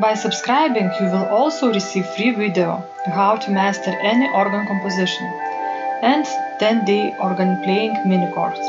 By 0.00 0.14
subscribing, 0.14 0.90
you 0.98 1.06
will 1.12 1.26
also 1.26 1.70
receive 1.74 2.06
free 2.16 2.30
video 2.30 2.82
how 3.04 3.36
to 3.36 3.50
master 3.50 3.90
any 3.90 4.26
organ 4.32 4.66
composition 4.66 5.26
and 6.00 6.24
10-day 6.58 7.16
organ 7.20 7.62
playing 7.62 7.92
mini 8.08 8.32
course. 8.32 8.64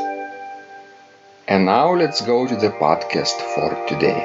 And 1.48 1.64
now 1.64 1.94
let's 1.94 2.20
go 2.20 2.46
to 2.46 2.54
the 2.54 2.68
podcast 2.68 3.40
for 3.54 3.70
today. 3.88 4.20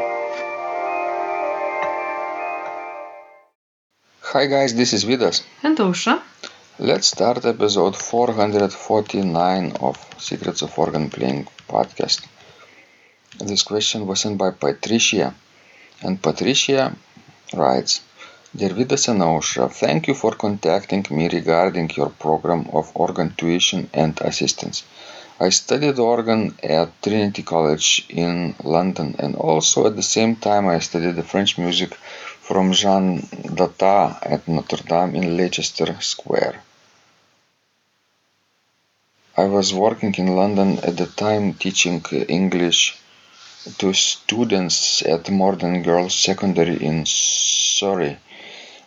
Hi 4.34 4.46
guys, 4.48 4.76
this 4.76 4.92
is 4.92 5.06
Vidas. 5.06 5.44
And 5.64 5.78
Ausra, 5.78 6.22
Let's 6.78 7.08
start 7.08 7.46
episode 7.46 7.96
449 7.96 9.78
of 9.80 9.98
Secrets 10.18 10.62
of 10.62 10.78
Organ 10.78 11.10
Playing 11.10 11.48
podcast. 11.70 12.28
This 13.40 13.64
question 13.64 14.06
was 14.06 14.20
sent 14.20 14.38
by 14.38 14.52
Patricia, 14.52 15.34
and 16.02 16.22
Patricia 16.22 16.96
writes 17.54 18.02
Dear 18.56 18.70
Vidas 18.70 19.08
and 19.08 19.22
Ausra, 19.22 19.70
thank 19.72 20.08
you 20.08 20.14
for 20.14 20.32
contacting 20.32 21.06
me 21.12 21.28
regarding 21.30 21.90
your 21.96 22.10
program 22.10 22.70
of 22.74 22.92
organ 22.96 23.34
tuition 23.38 23.90
and 23.94 24.20
assistance. 24.22 24.84
I 25.40 25.50
studied 25.50 26.00
organ 26.00 26.58
at 26.64 27.02
Trinity 27.04 27.44
College 27.44 28.06
in 28.10 28.56
London, 28.64 29.16
and 29.20 29.36
also 29.36 29.86
at 29.86 29.96
the 29.96 30.10
same 30.18 30.36
time 30.36 30.68
I 30.68 30.80
studied 30.80 31.16
the 31.16 31.24
French 31.24 31.58
music 31.58 31.94
from 32.48 32.72
Jean 32.72 33.28
Data 33.54 34.18
at 34.24 34.48
Notre 34.48 34.84
Dame 34.84 35.16
in 35.16 35.38
Leicester 35.38 35.96
Square. 36.02 36.64
I 39.36 39.46
was 39.46 39.72
working 39.72 40.16
in 40.16 40.36
London 40.36 40.80
at 40.80 40.98
the 40.98 41.06
time 41.06 41.54
teaching 41.54 42.04
English 42.28 42.98
to 43.78 43.94
students 43.94 45.02
at 45.04 45.30
Morden 45.30 45.84
Girls 45.84 46.16
Secondary 46.16 46.78
in 46.84 47.06
Surrey. 47.06 48.18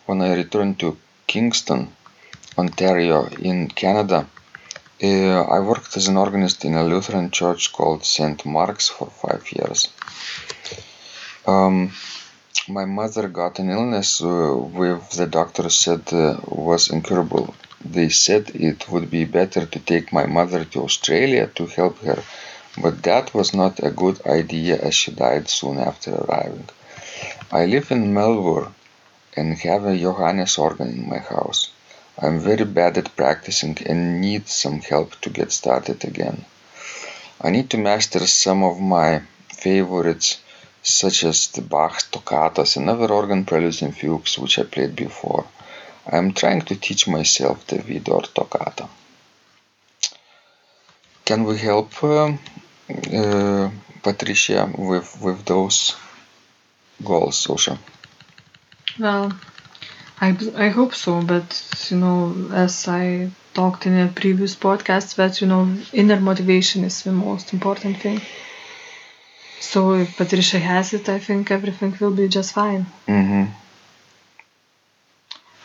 When 0.05 0.21
I 0.21 0.35
returned 0.35 0.79
to 0.79 0.97
Kingston, 1.27 1.95
Ontario, 2.57 3.27
in 3.27 3.67
Canada, 3.69 4.27
uh, 5.03 5.41
I 5.55 5.59
worked 5.59 5.97
as 5.97 6.07
an 6.07 6.17
organist 6.17 6.65
in 6.65 6.75
a 6.75 6.83
Lutheran 6.83 7.31
church 7.31 7.73
called 7.73 8.05
St. 8.05 8.45
Mark's 8.45 8.89
for 8.89 9.07
five 9.07 9.43
years. 9.51 9.89
Um, 11.47 11.91
my 12.67 12.85
mother 12.85 13.27
got 13.27 13.59
an 13.59 13.69
illness 13.69 14.21
uh, 14.21 14.55
with 14.79 15.09
the 15.11 15.25
doctor 15.25 15.69
said 15.69 16.13
uh, 16.13 16.37
was 16.45 16.91
incurable. 16.91 17.55
They 17.83 18.09
said 18.09 18.51
it 18.53 18.89
would 18.89 19.09
be 19.09 19.25
better 19.25 19.65
to 19.65 19.79
take 19.79 20.13
my 20.13 20.25
mother 20.27 20.65
to 20.65 20.83
Australia 20.83 21.47
to 21.55 21.65
help 21.65 21.97
her, 21.99 22.21
but 22.77 23.03
that 23.03 23.33
was 23.33 23.53
not 23.53 23.83
a 23.83 23.91
good 23.91 24.25
idea 24.25 24.77
as 24.77 24.95
she 24.95 25.11
died 25.11 25.49
soon 25.49 25.77
after 25.77 26.13
arriving. 26.15 26.69
I 27.51 27.65
live 27.65 27.91
in 27.91 28.13
Melbourne 28.13 28.73
and 29.35 29.57
have 29.59 29.85
a 29.85 29.97
Johannus 29.97 30.57
organ 30.57 30.89
in 30.89 31.09
my 31.09 31.17
house. 31.17 31.69
I'm 32.17 32.39
very 32.39 32.65
bad 32.65 32.97
at 32.97 33.15
practicing 33.15 33.77
and 33.85 34.21
need 34.21 34.47
some 34.47 34.79
help 34.81 35.19
to 35.21 35.29
get 35.29 35.51
started 35.51 36.03
again. 36.05 36.45
I 37.41 37.49
need 37.49 37.69
to 37.71 37.77
master 37.77 38.25
some 38.27 38.63
of 38.63 38.79
my 38.79 39.21
favorites 39.49 40.37
such 40.83 41.23
as 41.23 41.47
the 41.47 41.61
Bach's 41.61 42.03
toccatas 42.05 42.77
and 42.77 42.89
other 42.89 43.11
organ 43.11 43.45
preludes 43.45 43.81
and 43.81 43.95
fugues 43.95 44.37
which 44.37 44.57
I 44.59 44.63
played 44.63 44.95
before. 44.95 45.45
I 46.11 46.17
am 46.17 46.33
trying 46.33 46.61
to 46.61 46.75
teach 46.75 47.07
myself 47.07 47.67
the 47.67 47.77
Widor 47.77 48.33
toccata. 48.33 48.87
Can 51.25 51.43
we 51.43 51.57
help 51.57 52.03
uh, 52.03 52.33
Patricia 54.03 54.71
with, 54.77 55.17
with 55.21 55.45
those 55.45 55.95
goals, 57.03 57.47
Ausra? 57.47 57.77
well, 58.99 59.31
I, 60.19 60.37
I 60.55 60.69
hope 60.69 60.93
so, 60.93 61.21
but 61.21 61.49
you 61.89 61.97
know, 61.97 62.49
as 62.53 62.87
I 62.87 63.31
talked 63.53 63.85
in 63.85 63.97
a 63.97 64.07
previous 64.07 64.55
podcast, 64.55 65.15
that 65.15 65.41
you 65.41 65.47
know, 65.47 65.75
inner 65.93 66.19
motivation 66.19 66.83
is 66.83 67.03
the 67.03 67.11
most 67.11 67.53
important 67.53 67.97
thing. 67.97 68.21
So 69.59 69.93
if 69.93 70.17
Patricia 70.17 70.59
has 70.59 70.93
it, 70.93 71.07
I 71.09 71.19
think 71.19 71.51
everything 71.51 71.95
will 71.99 72.11
be 72.11 72.27
just 72.27 72.53
fine. 72.53 72.85
Mm-hmm. 73.07 73.45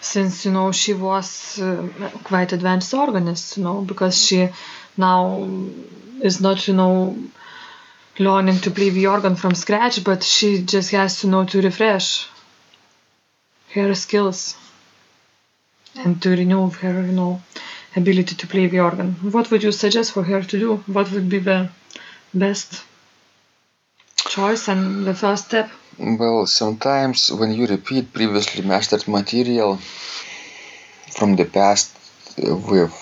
since 0.01 0.45
you 0.45 0.53
know 0.53 0.71
she 0.71 0.95
was 0.95 1.59
uh, 1.59 1.89
quite 2.23 2.53
advanced 2.53 2.95
organist 2.95 3.57
you 3.57 3.65
know 3.65 3.81
because 3.83 4.15
she 4.25 4.49
now 4.97 5.45
is 6.21 6.41
not 6.41 6.67
you 6.69 6.75
know 6.75 7.17
learning 8.19 8.59
to 8.61 8.71
play 8.71 8.91
the 8.91 9.07
organ 9.07 9.37
from 9.37 9.55
scratch 9.55 10.03
but 10.03 10.23
she 10.23 10.63
just 10.63 10.91
has 10.91 11.21
to 11.21 11.27
know 11.27 11.45
to 11.45 11.61
refresh 11.61 12.29
her 13.75 13.95
skills 13.95 14.57
and 15.97 16.23
to 16.23 16.31
renew 16.31 16.71
her 16.71 17.03
you 17.03 17.13
know 17.13 17.43
ability 17.97 18.35
to 18.37 18.47
play 18.47 18.67
the 18.67 18.81
organ. 18.81 19.13
What 19.33 19.51
would 19.51 19.63
you 19.63 19.73
suggest 19.73 20.13
for 20.13 20.23
her 20.23 20.43
to 20.43 20.59
do? 20.59 20.77
What 20.87 21.11
would 21.13 21.29
be 21.29 21.39
the 21.39 21.71
best 22.33 22.85
choice 24.29 24.69
and 24.69 25.07
the 25.07 25.15
first 25.15 25.47
step? 25.47 25.71
Well, 25.99 26.47
sometimes 26.47 27.33
when 27.33 27.53
you 27.53 27.67
repeat 27.67 28.13
previously 28.13 28.63
mastered 28.63 29.09
material 29.09 29.79
from 31.17 31.37
the 31.37 31.47
past 31.47 31.97
with 32.37 32.93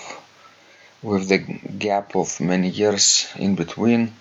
with 1.01 1.29
the 1.29 1.37
gap 1.39 2.15
of 2.15 2.39
many 2.41 2.69
years 2.69 3.27
in 3.37 3.55
between, 3.55 4.13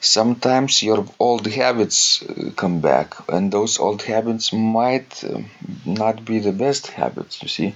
sometimes 0.00 0.82
your 0.82 1.06
old 1.20 1.46
habits 1.46 2.22
uh, 2.22 2.50
come 2.56 2.80
back, 2.80 3.14
and 3.28 3.52
those 3.52 3.78
old 3.78 4.02
habits 4.02 4.52
might 4.52 5.24
uh, 5.24 5.40
not 5.86 6.24
be 6.24 6.38
the 6.40 6.52
best 6.52 6.88
habits. 6.88 7.42
You 7.42 7.48
see, 7.48 7.74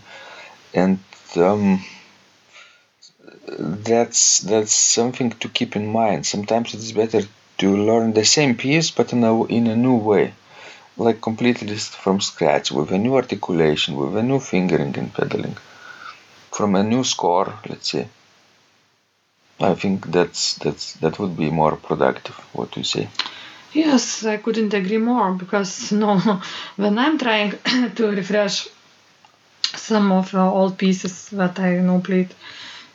and 0.74 0.98
um, 1.36 1.84
that's 3.86 4.40
that's 4.40 4.72
something 4.74 5.30
to 5.30 5.48
keep 5.48 5.76
in 5.76 5.86
mind. 5.86 6.26
Sometimes 6.26 6.74
it 6.74 6.80
is 6.80 6.92
better 6.92 7.22
to 7.58 7.76
learn 7.88 8.12
the 8.12 8.24
same 8.24 8.56
piece 8.56 8.90
but 8.90 9.12
in 9.12 9.22
a, 9.24 9.44
in 9.46 9.66
a 9.66 9.76
new 9.76 9.96
way 9.96 10.32
like 10.98 11.20
completely 11.22 11.76
from 11.76 12.20
scratch 12.20 12.72
with 12.72 12.90
a 12.92 12.98
new 12.98 13.14
articulation 13.16 13.96
with 13.96 14.16
a 14.16 14.22
new 14.24 14.40
fingering 14.40 14.96
and 14.98 15.12
pedaling 15.14 15.56
from 16.52 16.74
a 16.76 16.82
new 16.84 17.04
score 17.04 17.54
let's 17.68 17.90
say 17.92 18.08
i 19.60 19.74
think 19.74 20.06
that's 20.12 20.54
that's 20.56 20.94
that 20.94 21.18
would 21.18 21.36
be 21.36 21.50
more 21.50 21.76
productive 21.76 22.36
what 22.52 22.76
you 22.76 22.84
say 22.84 23.08
Yes, 23.74 24.24
I 24.24 24.36
couldn't 24.36 24.72
agree 24.72 24.98
more 24.98 25.32
because 25.32 25.90
know 25.90 26.18
when 26.76 26.96
I'm 26.96 27.18
trying 27.18 27.58
to 27.96 28.06
refresh 28.08 28.68
some 29.74 30.12
of 30.12 30.30
the 30.30 30.40
old 30.40 30.78
pieces 30.78 31.28
that 31.30 31.58
I 31.58 31.74
you 31.74 31.82
know 31.82 31.98
played, 32.00 32.32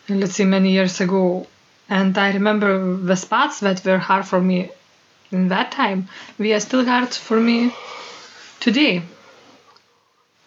let's 0.08 0.36
say 0.36 0.46
many 0.46 0.72
years 0.72 1.02
ago, 1.02 1.48
and 1.90 2.18
I 2.18 2.32
remember 2.32 2.96
the 2.96 3.16
spots 3.18 3.60
that 3.60 3.84
were 3.84 3.98
hard 3.98 4.26
for 4.26 4.40
me 4.42 4.70
in 5.32 5.50
that 5.50 5.72
time, 5.74 6.08
they 6.38 6.54
are 6.54 6.62
still 6.62 6.86
hard 6.86 7.10
for 7.14 7.40
me 7.40 7.74
today. 8.62 9.04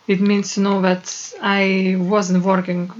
It 0.06 0.20
means 0.20 0.56
you 0.56 0.62
know 0.62 0.80
that 0.82 1.34
I 1.42 1.96
wasn't 1.98 2.42
working 2.44 2.90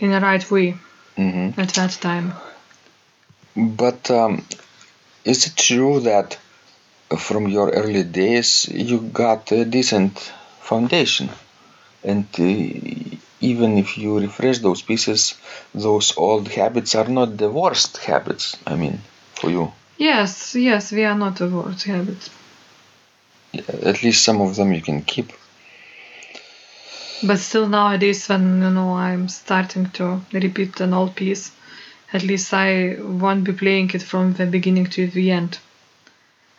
in 0.00 0.10
the 0.10 0.20
right 0.20 0.50
way. 0.50 0.76
Hmm 1.16 1.50
at 1.56 1.70
that 1.74 1.92
time. 2.00 2.32
but 3.56 4.10
um, 4.10 4.44
is 5.24 5.46
it 5.46 5.56
true 5.56 6.00
that 6.00 6.38
from 7.18 7.48
your 7.48 7.70
early 7.70 8.04
days 8.04 8.68
you 8.70 9.00
got 9.00 9.50
a 9.52 9.64
decent 9.64 10.18
foundation? 10.60 11.28
And 12.04 12.26
uh, 12.38 13.16
even 13.40 13.78
if 13.78 13.98
you 13.98 14.18
refresh 14.18 14.58
those 14.58 14.82
pieces 14.82 15.34
those 15.74 16.16
old 16.16 16.48
habits 16.48 16.94
are 16.94 17.08
not 17.08 17.36
the 17.36 17.50
worst 17.50 17.98
habits 17.98 18.56
i 18.66 18.74
mean 18.74 19.00
for 19.34 19.50
you. 19.50 19.72
Yes, 19.96 20.54
yes, 20.54 20.92
we 20.92 21.04
are 21.04 21.18
not 21.18 21.36
the 21.36 21.48
worst 21.48 21.84
habits. 21.84 22.30
at 23.90 24.02
least 24.02 24.24
some 24.24 24.40
of 24.40 24.56
them 24.56 24.72
you 24.72 24.82
can 24.82 25.02
keep 25.02 25.32
But 27.22 27.38
still 27.38 27.68
nowadays 27.68 28.28
when 28.28 28.62
you 28.62 28.70
know 28.70 28.94
I'm 28.94 29.28
starting 29.28 29.90
to 29.90 30.20
repeat 30.32 30.80
an 30.80 30.94
old 30.94 31.14
piece, 31.16 31.50
at 32.12 32.22
least 32.22 32.52
I 32.54 32.96
won't 33.00 33.44
be 33.44 33.52
playing 33.52 33.90
it 33.94 34.02
from 34.02 34.34
the 34.34 34.46
beginning 34.46 34.86
to 34.96 35.06
the 35.08 35.30
end. 35.32 35.58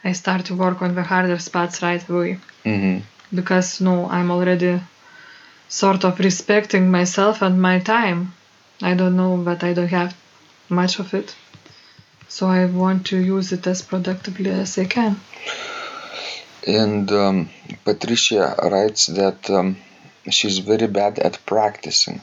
I 0.03 0.13
start 0.13 0.45
to 0.45 0.55
work 0.55 0.81
on 0.81 0.95
the 0.95 1.03
harder 1.03 1.39
spots 1.39 1.81
right 1.81 2.07
away. 2.09 2.39
hmm 2.63 2.99
Because 3.33 3.79
no, 3.81 4.09
I'm 4.09 4.31
already 4.31 4.81
sort 5.67 6.03
of 6.03 6.19
respecting 6.19 6.89
myself 6.91 7.41
and 7.41 7.61
my 7.61 7.79
time. 7.79 8.33
I 8.81 8.93
don't 8.95 9.15
know 9.15 9.43
that 9.43 9.63
I 9.63 9.73
don't 9.73 9.87
have 10.01 10.15
much 10.69 10.99
of 10.99 11.13
it. 11.13 11.35
So 12.27 12.47
I 12.47 12.65
want 12.65 13.07
to 13.07 13.17
use 13.17 13.51
it 13.51 13.67
as 13.67 13.81
productively 13.81 14.51
as 14.51 14.77
I 14.77 14.85
can. 14.85 15.19
and 16.67 17.11
um, 17.11 17.49
patricia 17.85 18.55
writes 18.71 19.07
that 19.07 19.49
um, 19.49 19.77
she's 20.31 20.59
very 20.59 20.87
bad 20.87 21.19
at 21.19 21.39
practicing 21.45 22.21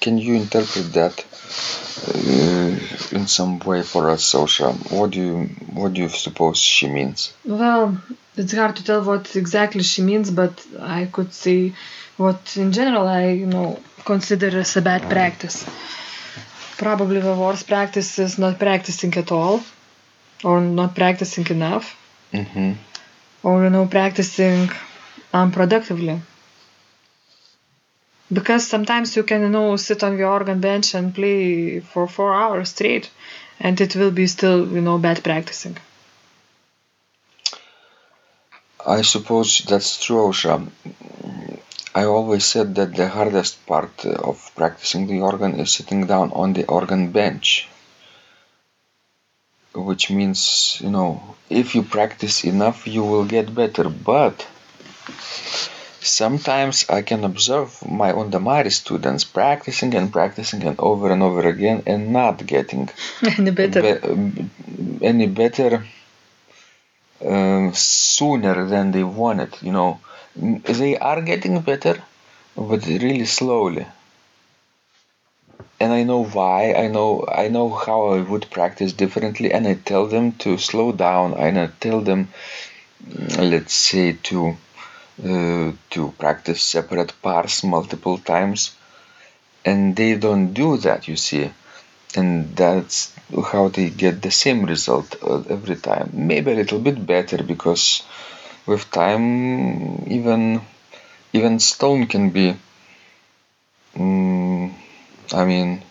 can 0.00 0.16
you 0.16 0.34
interpret 0.34 0.92
that 0.94 1.24
uh, 2.08 3.16
in 3.16 3.26
some 3.26 3.58
way 3.60 3.82
for 3.82 4.10
us 4.10 4.32
Sosha? 4.32 4.72
what 4.90 5.10
do 5.10 5.20
you 5.20 5.36
what 5.74 5.92
do 5.92 6.00
you 6.02 6.08
suppose 6.08 6.58
she 6.58 6.88
means 6.88 7.32
Well, 7.44 8.00
it's 8.36 8.54
hard 8.54 8.76
to 8.76 8.84
tell 8.84 9.02
what 9.04 9.36
exactly 9.36 9.82
she 9.82 10.02
means, 10.02 10.30
but 10.30 10.54
I 10.80 11.06
could 11.06 11.32
say 11.32 11.74
what 12.16 12.56
in 12.56 12.72
general 12.72 13.06
I 13.06 13.30
you 13.42 13.46
know 13.46 13.78
consider 14.04 14.50
as 14.58 14.76
a 14.76 14.82
bad 14.82 15.02
practice. 15.10 15.66
Probably 16.78 17.20
the 17.20 17.34
worst 17.34 17.66
practice 17.66 18.18
is 18.18 18.38
not 18.38 18.58
practicing 18.58 19.12
at 19.22 19.30
all, 19.30 19.60
or 20.42 20.60
not 20.60 20.94
practicing 20.94 21.46
enough, 21.48 21.86
hmm 22.32 22.72
or 23.42 23.64
you 23.64 23.70
know 23.70 23.86
practicing 23.86 24.70
unproductively. 25.32 26.20
Because 28.32 28.66
sometimes 28.66 29.16
you 29.16 29.24
can 29.24 29.42
you 29.42 29.48
know 29.48 29.76
sit 29.76 30.02
on 30.02 30.16
the 30.16 30.24
organ 30.24 30.60
bench 30.60 30.94
and 30.94 31.14
play 31.14 31.80
for 31.80 32.06
four 32.06 32.32
hours 32.34 32.70
straight, 32.70 33.10
and 33.58 33.80
it 33.80 33.96
will 33.96 34.10
be 34.10 34.26
still 34.26 34.66
you 34.68 34.80
know 34.80 34.98
bad 34.98 35.22
practicing. 35.24 35.76
I 38.86 39.02
suppose 39.02 39.58
that's 39.68 40.02
true, 40.04 40.28
Ausra. 40.28 40.56
I 41.94 42.04
always 42.04 42.44
said 42.44 42.74
that 42.76 42.94
the 42.94 43.08
hardest 43.08 43.66
part 43.66 44.04
of 44.06 44.50
practicing 44.54 45.06
the 45.06 45.20
organ 45.20 45.58
is 45.58 45.72
sitting 45.72 46.06
down 46.06 46.30
on 46.32 46.52
the 46.52 46.66
organ 46.66 47.10
bench. 47.10 47.68
Which 49.74 50.10
means, 50.10 50.78
you 50.80 50.90
know, 50.90 51.36
if 51.48 51.74
you 51.74 51.82
practice 51.82 52.44
enough, 52.44 52.86
you 52.86 53.02
will 53.02 53.24
get 53.24 53.54
better. 53.54 53.88
But 53.88 54.46
sometimes 56.02 56.88
I 56.88 57.02
can 57.02 57.24
observe 57.24 57.86
my 57.88 58.12
Undamari 58.12 58.72
students 58.72 59.24
practicing 59.24 59.94
and 59.94 60.12
practicing 60.12 60.62
and 60.64 60.78
over 60.80 61.10
and 61.12 61.22
over 61.22 61.48
again 61.48 61.82
and 61.86 62.12
not 62.12 62.44
getting 62.46 62.88
Any 63.38 63.50
better? 63.50 63.82
be- 63.98 64.50
any 65.02 65.26
better 65.26 65.84
um, 67.24 67.72
sooner 67.74 68.66
than 68.66 68.92
they 68.92 69.04
wanted. 69.04 69.56
You 69.62 69.72
know, 69.72 70.00
they 70.36 70.98
are 70.98 71.20
getting 71.22 71.60
better, 71.60 72.02
but 72.56 72.86
really 72.86 73.24
slowly. 73.26 73.86
And 75.80 75.92
I 75.92 76.04
know 76.04 76.24
why. 76.24 76.74
I 76.74 76.86
know 76.88 77.24
I 77.26 77.48
know 77.48 77.70
how 77.70 78.10
I 78.12 78.20
would 78.20 78.50
practice 78.50 78.92
differently, 78.92 79.52
and 79.52 79.66
I 79.66 79.74
tell 79.74 80.06
them 80.06 80.32
to 80.44 80.58
slow 80.58 80.92
down. 80.92 81.34
And 81.34 81.58
I 81.58 81.66
tell 81.80 82.00
them, 82.02 82.28
let's 83.38 83.74
say, 83.74 84.12
to 84.24 84.56
uh, 85.24 85.72
to 85.90 86.14
practice 86.18 86.62
separate 86.62 87.12
parts 87.22 87.64
multiple 87.64 88.18
times, 88.18 88.72
and 89.64 89.96
they 89.96 90.14
don't 90.16 90.52
do 90.54 90.76
that. 90.78 91.08
You 91.08 91.16
see, 91.16 91.50
and 92.16 92.56
that's 92.56 93.12
how 93.52 93.68
they 93.68 93.90
get 93.90 94.22
the 94.22 94.30
same 94.32 94.64
result 94.66 95.16
uh, 95.22 95.42
every 95.50 95.76
time. 95.76 96.10
Maybe 96.14 96.52
a 96.52 96.56
little 96.56 96.80
bit 96.80 97.06
better 97.06 97.42
because 97.42 98.02
with 98.66 98.90
time, 98.92 100.04
even 100.08 100.62
even 101.32 101.60
stone 101.60 102.06
can 102.08 102.30
be, 102.30 102.56
mm, 103.94 104.72
I 105.32 105.44
mean, 105.44 105.82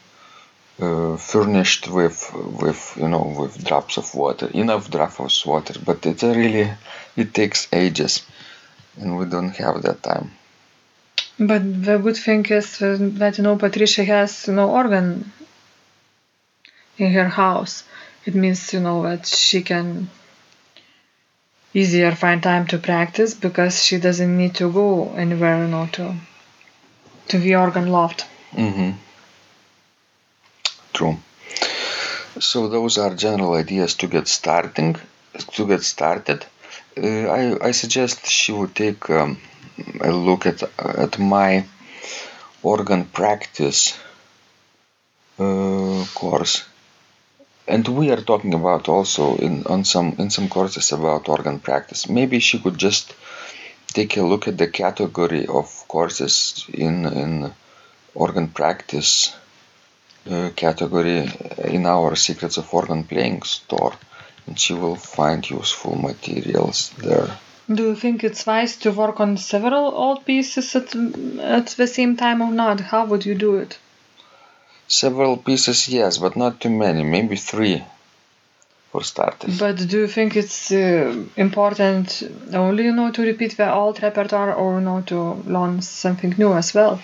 uh, 0.81 1.17
furnished 1.17 1.87
with 1.89 2.19
with 2.63 2.81
you 3.01 3.09
know 3.09 3.25
with 3.39 3.63
drops 3.65 3.97
of 3.97 4.13
water, 4.15 4.47
enough 4.63 4.89
drops 4.91 5.19
of 5.19 5.47
water. 5.47 5.75
But 5.89 6.05
it 6.05 6.21
really 6.23 6.71
it 7.17 7.33
takes 7.33 7.67
ages, 7.73 8.23
and 8.99 9.17
we 9.17 9.25
don't 9.25 9.55
have 9.55 9.81
that 9.83 10.03
time. 10.03 10.31
But 11.39 11.63
the 11.85 11.97
good 11.97 12.17
thing 12.17 12.45
is 12.45 12.77
that 12.79 13.37
you 13.37 13.43
know 13.43 13.55
Patricia 13.57 14.03
has 14.03 14.47
no 14.47 14.69
organ 14.69 15.31
in 16.97 17.11
her 17.13 17.29
house. 17.29 17.83
It 18.25 18.35
means 18.35 18.73
you 18.73 18.81
know 18.81 19.03
that 19.03 19.25
she 19.25 19.61
can 19.61 20.09
easier 21.73 22.13
find 22.15 22.43
time 22.43 22.67
to 22.67 22.77
practice 22.77 23.33
because 23.33 23.83
she 23.83 23.97
doesn't 23.99 24.37
need 24.37 24.55
to 24.55 24.71
go 24.71 25.13
anywhere 25.15 25.63
you 25.63 25.69
know 25.69 25.87
to 25.93 26.15
to 27.29 27.37
the 27.39 27.55
organ 27.55 27.87
loft. 27.87 28.21
hmm 28.51 28.91
True. 30.93 31.17
So 32.39 32.67
those 32.67 32.97
are 32.97 33.13
general 33.15 33.53
ideas 33.53 33.95
to 33.95 34.07
get 34.07 34.27
starting. 34.27 34.95
To 35.53 35.67
get 35.67 35.83
started, 35.83 36.45
I, 37.07 37.57
I 37.69 37.71
suggest 37.71 38.25
she 38.27 38.51
would 38.51 38.75
take 38.75 39.09
um, 39.09 39.39
a 40.01 40.11
look 40.11 40.45
at 40.45 40.63
at 40.77 41.17
my 41.19 41.65
organ 42.63 43.05
practice 43.05 43.97
uh, 45.39 46.05
course, 46.13 46.63
and 47.67 47.87
we 47.87 48.11
are 48.11 48.21
talking 48.31 48.53
about 48.53 48.89
also 48.89 49.35
in 49.37 49.65
on 49.67 49.83
some 49.85 50.15
in 50.19 50.29
some 50.29 50.49
courses 50.49 50.91
about 50.91 51.29
organ 51.29 51.59
practice. 51.59 52.09
Maybe 52.09 52.39
she 52.39 52.59
could 52.59 52.77
just 52.77 53.13
take 53.87 54.17
a 54.17 54.23
look 54.31 54.47
at 54.47 54.57
the 54.57 54.67
category 54.67 55.45
of 55.47 55.67
courses 55.87 56.65
in 56.73 57.05
in 57.23 57.53
organ 58.15 58.47
practice 58.49 59.33
uh, 60.31 60.49
category 60.55 61.19
in 61.77 61.85
our 61.85 62.15
Secrets 62.15 62.57
of 62.57 62.73
Organ 62.73 63.03
Playing 63.03 63.41
store, 63.43 63.93
and 64.49 64.59
she 64.59 64.73
will 64.73 64.95
find 64.95 65.47
useful 65.47 65.95
materials 65.95 66.91
there. 66.97 67.37
Do 67.71 67.83
you 67.89 67.95
think 67.95 68.23
it's 68.23 68.47
wise 68.47 68.77
to 68.77 68.91
work 68.91 69.19
on 69.19 69.37
several 69.37 69.85
old 70.03 70.25
pieces 70.25 70.75
at 70.75 70.95
at 71.57 71.67
the 71.77 71.87
same 71.87 72.17
time 72.17 72.41
or 72.41 72.51
not? 72.51 72.79
How 72.79 73.05
would 73.05 73.25
you 73.29 73.35
do 73.35 73.51
it? 73.57 73.77
Several 74.87 75.37
pieces, 75.37 75.87
yes, 75.87 76.17
but 76.17 76.35
not 76.35 76.59
too 76.59 76.71
many, 76.71 77.03
maybe 77.03 77.35
three 77.35 77.83
for 78.91 79.03
starters. 79.03 79.59
But 79.59 79.75
do 79.91 79.99
you 79.99 80.07
think 80.07 80.35
it's 80.35 80.71
uh, 80.71 81.25
important 81.37 82.23
only 82.51 82.85
you 82.85 82.95
know 82.99 83.11
to 83.11 83.21
repeat 83.21 83.55
the 83.57 83.71
old 83.71 84.01
repertoire 84.01 84.53
or 84.55 84.79
you 84.79 84.85
know 84.87 85.01
to 85.11 85.17
learn 85.55 85.83
something 85.83 86.33
new 86.39 86.53
as 86.53 86.73
well? 86.73 86.99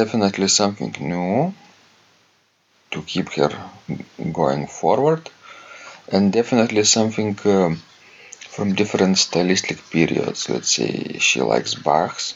Definitely 0.00 0.48
something 0.48 0.94
new 0.98 1.54
to 2.90 3.02
keep 3.02 3.28
her 3.34 3.52
going 4.32 4.66
forward, 4.66 5.30
and 6.12 6.32
definitely 6.32 6.84
something 6.84 7.36
um, 7.46 7.82
from 8.54 8.74
different 8.74 9.18
stylistic 9.18 9.78
periods. 9.90 10.48
Let's 10.48 10.72
say 10.76 11.18
she 11.18 11.40
likes 11.42 11.74
Bach's 11.74 12.34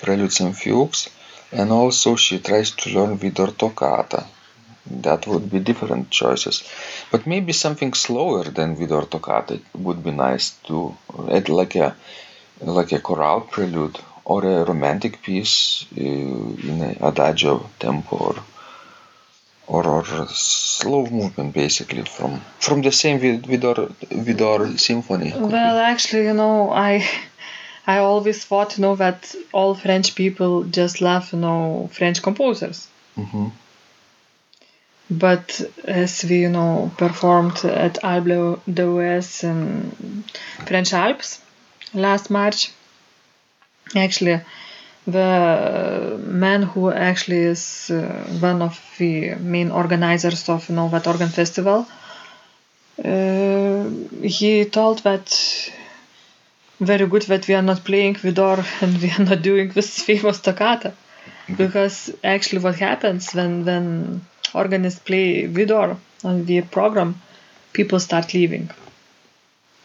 Preludes 0.00 0.40
and 0.40 0.56
Fugues, 0.56 1.08
and 1.52 1.70
also 1.70 2.16
she 2.16 2.38
tries 2.40 2.70
to 2.72 2.90
learn 2.90 3.18
Widor 3.18 3.50
Toccata. 3.56 4.26
That 4.90 5.26
would 5.28 5.50
be 5.50 5.60
different 5.60 6.10
choices, 6.10 6.64
but 7.12 7.26
maybe 7.26 7.52
something 7.52 7.92
slower 7.94 8.44
than 8.44 8.76
Widor 8.76 9.08
Toccata 9.10 9.60
would 9.74 10.02
be 10.02 10.12
nice 10.12 10.50
to 10.68 10.96
add 11.30 11.48
like 11.48 11.76
a 11.76 11.94
like 12.60 12.92
a 12.92 13.00
chorale 13.00 13.42
prelude 13.42 13.98
or 14.24 14.44
a 14.44 14.64
romantic 14.64 15.22
piece 15.22 15.86
uh, 15.96 16.00
in 16.00 16.96
adagio 17.00 17.68
tempo 17.78 18.16
or, 18.16 18.36
or 19.68 19.84
or 19.86 20.04
slow 20.28 21.06
movement 21.06 21.54
basically 21.54 22.04
from 22.16 22.40
from 22.58 22.82
the 22.82 22.92
same 22.92 23.18
Vid- 23.18 23.46
Widor 23.50 23.92
Widor 24.26 24.78
symphony. 24.78 25.30
could 25.32 25.48
be. 25.48 25.52
Well, 25.54 25.78
actually, 25.92 26.24
you 26.24 26.34
know, 26.34 26.70
I 26.72 27.06
I 27.86 27.98
always 27.98 28.44
thought, 28.44 28.76
you 28.78 28.82
know, 28.82 28.96
that 28.96 29.34
all 29.52 29.74
French 29.74 30.14
people 30.14 30.64
just 30.64 31.00
love, 31.00 31.32
you 31.32 31.38
know, 31.40 31.88
French 31.92 32.22
composers. 32.22 32.86
Mhm. 33.16 33.50
But 35.10 35.60
as 35.84 36.22
we 36.28 36.40
you 36.42 36.50
know 36.50 36.90
performed 36.98 37.64
at 37.64 37.94
Alpe 38.02 38.60
d'Huez 38.76 39.42
in 39.44 40.24
French 40.66 40.92
Alps 40.92 41.40
last 41.94 42.28
March, 42.30 42.70
actually 43.96 44.40
the 45.08 46.20
man 46.22 46.62
who 46.62 46.90
actually 46.90 47.38
is 47.38 47.90
uh, 47.90 47.96
one 48.40 48.60
of 48.60 48.78
the 48.98 49.34
main 49.36 49.70
organizers 49.70 50.48
of 50.48 50.68
you 50.68 50.74
know 50.74 50.88
that 50.90 51.06
organ 51.06 51.28
festival 51.28 51.86
uh, 53.04 53.88
he 54.22 54.64
told 54.66 54.98
that 55.00 55.26
very 56.80 57.06
good 57.06 57.22
that 57.22 57.48
we 57.48 57.54
are 57.54 57.62
not 57.62 57.84
playing 57.84 58.14
Widor 58.14 58.64
and 58.82 59.00
we 59.02 59.10
are 59.10 59.24
not 59.24 59.42
doing 59.42 59.68
this 59.70 59.98
famous 60.08 60.40
toccata 60.40 60.92
because 61.56 62.14
actually 62.22 62.62
what 62.62 62.76
happens 62.76 63.32
when 63.32 63.64
when 63.64 64.20
organists 64.54 65.00
play 65.00 65.46
Widor 65.46 65.96
on 66.24 66.44
the 66.44 66.60
program 66.62 67.20
people 67.72 68.00
start 68.00 68.34
leaving. 68.34 68.70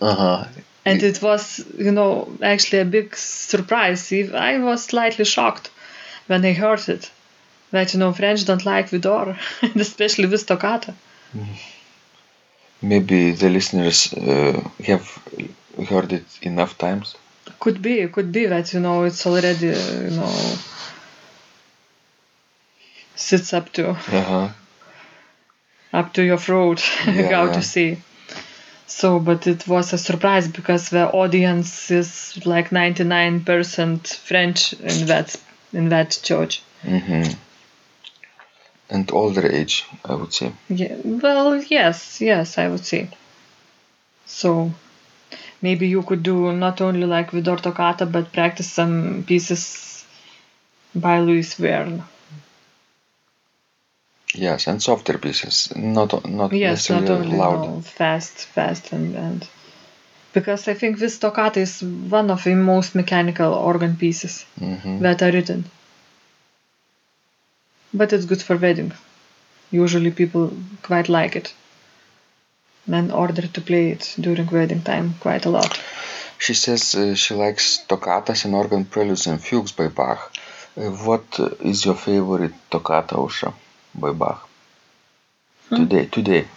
Uh-huh. 0.02 0.46
And 0.86 1.02
it 1.04 1.22
was 1.22 1.64
you 1.78 1.92
know 1.92 2.38
actually 2.42 2.80
a 2.80 2.86
big 2.86 3.16
surprise 3.16 4.12
i 4.34 4.58
was 4.60 4.84
slightly 4.86 5.26
shocked 5.26 5.70
when 6.28 6.46
i 6.46 6.54
heard 6.54 6.88
it 6.90 7.12
that 7.72 7.94
you 7.94 8.00
know 8.00 8.14
french 8.14 8.46
don't 8.46 8.66
like 8.66 8.90
Widor 8.92 9.38
and 9.62 9.82
especially 9.88 10.28
with 10.28 10.46
toccata 10.46 10.94
Maybe 12.82 13.32
the 13.32 13.50
listeners 13.50 14.14
uh, 14.14 14.62
have 14.86 15.08
heard 15.90 16.12
it 16.14 16.26
enough 16.42 16.78
times. 16.78 17.16
could 17.60 17.82
be 17.82 18.08
could 18.08 18.32
be 18.32 18.46
that 18.46 18.74
you 18.74 18.80
know 18.80 19.04
it's 19.04 19.26
already 19.26 19.68
you 19.68 20.12
know 20.20 20.34
sits 23.16 23.54
up 23.54 23.72
to 23.74 23.90
Uh-huh. 23.92 24.50
up 25.94 26.14
to 26.14 26.24
your 26.24 26.38
throat 26.38 26.82
Yeah, 27.06 27.30
how 27.30 27.46
yeah. 27.46 27.52
to 27.54 27.62
say 27.62 27.98
so 29.00 29.20
but 29.20 29.48
it 29.48 29.68
was 29.68 29.94
a 29.94 29.98
surprise 29.98 30.48
because 30.48 30.90
the 30.90 31.06
audience 31.24 31.72
is 31.92 32.10
like 32.46 32.70
99% 32.72 34.08
french 34.30 34.74
in 34.74 35.08
that 35.08 35.36
in 35.80 35.90
that 35.90 36.10
church 36.30 36.62
hmm 36.82 37.24
And 38.90 39.12
older 39.12 39.46
age, 39.60 39.76
I 40.06 40.14
would 40.20 40.34
say. 40.34 40.52
Yeah, 40.70 40.96
well, 41.04 41.48
yes, 41.78 42.22
yes, 42.22 42.58
I 42.64 42.68
would 42.72 42.86
say. 42.86 43.02
So 44.26 44.72
maybe 45.62 45.88
you 45.88 46.04
could 46.04 46.22
do 46.24 46.52
not 46.52 46.82
only 46.82 47.08
like 47.16 47.32
Widor 47.32 47.60
Toccata, 47.62 48.06
but 48.06 48.34
practice 48.34 48.72
some 48.72 49.24
pieces 49.26 50.06
by 50.94 51.20
Louis 51.22 51.54
Vierne. 51.56 52.04
Yes, 54.36 54.68
and 54.68 54.82
softer 54.82 55.18
pieces, 55.18 55.72
not 55.76 56.28
not 56.28 56.52
Yes, 56.52 56.90
not 56.90 57.02
necessarily 57.02 57.26
only 57.26 57.38
loud. 57.38 57.64
no, 57.64 57.82
fast, 57.82 58.46
fast, 58.56 58.92
and, 58.92 59.16
and 59.16 59.48
because 60.34 60.68
I 60.68 60.74
think 60.74 60.98
this 60.98 61.20
toccata 61.20 61.60
is 61.60 61.82
one 61.84 62.32
of 62.32 62.44
the 62.44 62.56
most 62.56 62.96
mechanical 62.96 63.54
organ 63.54 63.96
pieces 63.96 64.46
hmm 64.58 65.02
that 65.02 65.22
are 65.22 65.32
written. 65.32 65.66
But 67.94 68.12
it's 68.14 68.26
good 68.26 68.42
for 68.42 68.58
wedding. 68.58 68.92
Usually 69.72 70.12
people 70.12 70.52
quite 70.82 71.10
like 71.10 71.36
it. 71.36 71.54
And 72.88 73.12
order 73.12 73.48
to 73.48 73.62
play 73.62 73.92
it 73.92 74.16
during 74.20 74.48
wedding 74.48 74.82
time 74.82 75.14
quite 75.20 75.46
a 75.46 75.50
lot. 75.50 75.80
She 76.40 76.54
says 76.54 76.96
uh, 76.96 77.16
she 77.16 77.34
likes 77.36 77.80
toccatas 77.88 78.46
and 78.46 78.56
organ 78.56 78.86
preludes 78.86 79.28
and 79.28 79.40
fugues 79.40 79.72
by 79.72 79.88
Bach. 79.88 80.32
Uh, 80.76 80.90
what 81.08 81.40
uh, 81.40 81.50
your 81.86 81.96
favorite 81.96 82.54
toccata, 82.72 83.16
by 83.16 83.54
Bach? 83.96 84.48
Hmm? 85.70 85.76
Today, 85.78 86.06
today. 86.06 86.48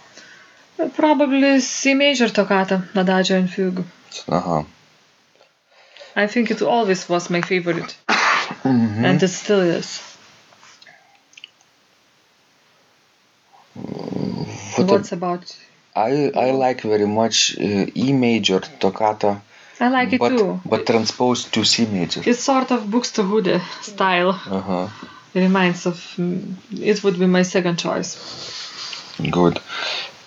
Probably 0.95 1.59
C 1.59 1.93
major 1.93 2.29
toccata, 2.29 2.83
Adagio 2.95 3.37
and 3.37 3.49
Fugue. 3.49 3.83
Uh-huh. 4.27 4.63
I 6.15 6.27
think 6.27 6.51
it 6.51 6.61
always 6.61 7.07
was 7.09 7.29
my 7.29 7.41
favorite, 7.41 7.95
Mhm. 8.63 9.05
and 9.05 9.21
it 9.23 9.27
still 9.27 9.61
is. 9.61 10.01
What 14.75 14.87
What's 14.91 15.11
about? 15.11 15.55
I 15.95 16.31
I 16.35 16.51
like 16.51 16.81
very 16.81 17.07
much 17.07 17.55
uh, 17.59 17.85
E 18.05 18.13
major 18.13 18.59
toccata, 18.79 19.41
I 19.79 19.87
like 19.89 20.13
it 20.13 20.19
but 20.19 20.37
too. 20.37 20.59
but 20.65 20.85
transposed 20.85 21.53
to 21.53 21.63
C 21.63 21.85
major. 21.85 22.21
It's 22.25 22.43
sort 22.43 22.71
of 22.71 22.83
Buxtehude 22.85 23.61
style. 23.81 24.29
Uh-huh. 24.29 24.87
It 25.03 25.07
reminds 25.39 25.85
of. 25.85 25.95
mm, 26.17 26.53
It 26.71 27.03
would 27.03 27.17
be 27.19 27.25
my 27.27 27.43
second 27.43 27.77
choice. 27.79 28.17
Good. 29.31 29.59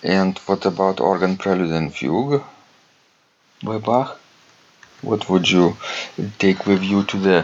And 0.03 0.37
what 0.47 0.65
about 0.65 0.99
organ 0.99 1.37
prelude 1.37 1.71
and 1.71 1.93
fugue 1.93 2.43
by 3.63 3.77
Bach? 3.77 4.19
What 5.01 5.29
would 5.29 5.49
you 5.49 5.77
take 6.39 6.65
with 6.65 6.83
you 6.83 7.03
to 7.03 7.17
the 7.17 7.39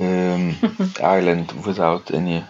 um, 0.00 0.56
island 1.02 1.52
without 1.66 2.10
any 2.12 2.44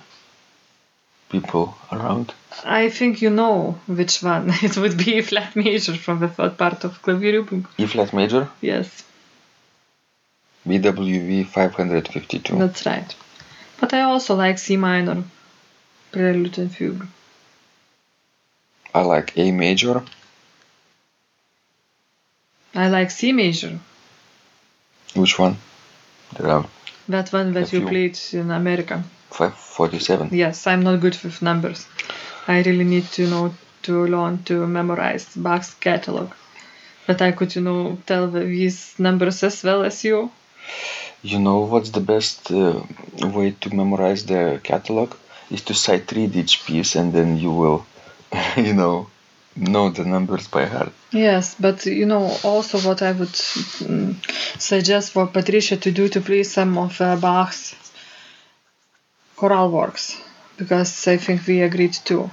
people 1.30 1.76
around? 1.92 2.32
I 2.64 2.88
think 2.90 3.20
you 3.22 3.30
know 3.30 3.78
which 3.86 4.22
one. 4.22 4.50
It 4.62 4.76
would 4.76 4.96
be 4.96 5.16
E 5.16 5.20
flat 5.22 5.54
major 5.56 5.94
from 5.94 6.20
the 6.20 6.28
third 6.28 6.56
part 6.56 6.84
of 6.84 7.02
Klavierübung. 7.02 7.66
E 7.78 7.86
flat 7.86 8.12
major, 8.12 8.48
Yes, 8.62 9.04
BWV 10.66 11.46
552. 11.46 12.58
that's 12.58 12.84
right. 12.86 13.14
But 13.80 13.94
I 13.94 14.02
also 14.02 14.34
like 14.34 14.58
C 14.58 14.76
minor, 14.76 15.24
prelude 16.12 16.58
and 16.58 16.74
fugue. 16.74 17.06
I 18.94 19.02
like 19.02 19.36
A 19.36 19.52
major, 19.52 20.02
I 22.74 22.88
like 22.88 23.10
C 23.10 23.32
major, 23.32 23.78
which 25.14 25.38
one? 25.38 25.56
That 27.08 27.32
one 27.32 27.52
that 27.54 27.72
you 27.72 27.80
few. 27.80 27.88
played 27.88 28.18
in 28.32 28.50
America. 28.50 29.02
547. 29.30 30.28
Yes, 30.32 30.66
I'm 30.66 30.82
not 30.82 31.00
good 31.00 31.16
with 31.22 31.40
numbers. 31.42 31.86
I 32.46 32.62
really 32.62 32.84
need 32.84 33.04
to 33.12 33.28
know 33.28 33.54
to 33.82 34.06
learn 34.06 34.42
to 34.44 34.66
memorize 34.66 35.26
Bach's 35.36 35.74
catalog. 35.74 36.30
But 37.06 37.22
I 37.22 37.32
could, 37.32 37.54
you 37.54 37.62
know, 37.62 37.98
tell 38.06 38.30
these 38.30 38.94
numbers 38.98 39.42
as 39.42 39.62
well 39.64 39.82
as 39.84 40.04
you. 40.04 40.30
You 41.22 41.38
know 41.38 41.60
what's 41.60 41.90
the 41.90 42.00
best 42.00 42.50
uh, 42.50 42.82
way 43.20 43.50
to 43.60 43.74
memorize 43.74 44.24
the 44.24 44.60
catalog? 44.62 45.14
Is 45.50 45.62
to 45.62 45.74
sight 45.74 46.12
read 46.12 46.36
each 46.36 46.64
piece 46.66 46.94
and 46.94 47.12
then 47.12 47.38
you 47.38 47.50
will, 47.50 47.86
you 48.56 48.74
know, 48.74 49.08
know 49.56 49.90
the 49.90 50.04
numbers 50.04 50.46
by 50.48 50.66
heart. 50.66 50.92
Yes, 51.10 51.56
but 51.58 51.86
you 51.86 52.06
know, 52.06 52.36
also 52.44 52.78
what 52.80 53.02
I 53.02 53.12
would 53.12 53.28
mm, 53.28 54.14
suggest 54.60 55.12
for 55.12 55.26
Patricia 55.26 55.76
to 55.76 55.90
do 55.90 56.08
to 56.08 56.20
play 56.20 56.42
some 56.42 56.76
of 56.78 57.00
uh, 57.00 57.16
Bach's 57.16 57.74
choral 59.36 59.70
works, 59.70 60.16
because 60.56 61.08
I 61.08 61.16
think 61.16 61.46
we 61.46 61.62
agreed 61.62 61.94
too. 61.94 62.30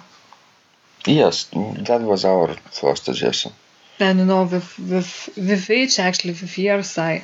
Yes, 1.06 1.48
that 1.54 2.02
was 2.02 2.26
our 2.26 2.56
first 2.72 3.06
suggestion. 3.06 3.54
And 4.00 4.20
you 4.20 4.26
know, 4.26 4.44
with 4.44 4.78
with 4.80 5.30
with 5.38 5.70
age, 5.70 6.00
actually, 6.00 6.34
with 6.34 6.58
years, 6.58 6.98
I 6.98 7.24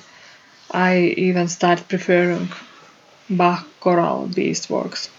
I 0.72 1.14
even 1.18 1.48
start 1.48 1.88
preferring 1.88 2.50
Bach 3.30 3.66
choral-based 3.80 4.70
works. 4.70 5.10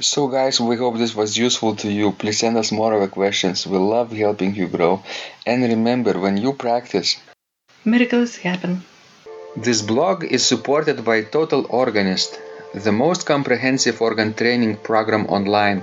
So, 0.00 0.28
guys, 0.28 0.60
we 0.60 0.76
hope 0.76 0.98
this 0.98 1.14
was 1.14 1.36
useful 1.38 1.74
to 1.76 1.90
you. 1.90 2.12
Please 2.12 2.38
send 2.38 2.56
us 2.56 2.70
more 2.70 2.92
of 2.92 3.00
your 3.00 3.08
questions. 3.08 3.66
We 3.66 3.78
love 3.78 4.12
helping 4.12 4.54
you 4.54 4.68
grow. 4.68 5.02
And 5.46 5.62
remember, 5.62 6.18
when 6.18 6.36
you 6.36 6.52
practice, 6.52 7.16
Miracles 7.84 8.36
happen. 8.36 8.82
This 9.56 9.80
blog 9.80 10.24
is 10.24 10.44
supported 10.44 11.04
by 11.04 11.22
Total 11.22 11.64
Organist, 11.70 12.38
the 12.74 12.92
most 12.92 13.26
comprehensive 13.26 14.02
organ 14.02 14.34
training 14.34 14.76
program 14.78 15.26
online, 15.26 15.82